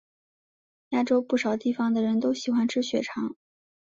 [0.89, 3.35] 亚洲不少地方的人都喜欢吃血肠。